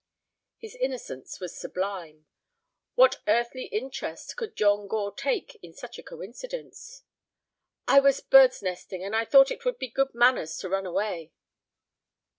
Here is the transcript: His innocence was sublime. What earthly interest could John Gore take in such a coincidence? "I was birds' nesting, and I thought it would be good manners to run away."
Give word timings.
His 0.57 0.73
innocence 0.73 1.39
was 1.39 1.55
sublime. 1.55 2.25
What 2.95 3.21
earthly 3.27 3.65
interest 3.65 4.35
could 4.35 4.55
John 4.55 4.87
Gore 4.87 5.13
take 5.13 5.59
in 5.61 5.73
such 5.75 5.99
a 5.99 6.01
coincidence? 6.01 7.03
"I 7.87 7.99
was 7.99 8.19
birds' 8.19 8.63
nesting, 8.63 9.03
and 9.03 9.15
I 9.15 9.25
thought 9.25 9.51
it 9.51 9.63
would 9.63 9.77
be 9.77 9.89
good 9.91 10.15
manners 10.15 10.57
to 10.57 10.69
run 10.69 10.87
away." 10.87 11.33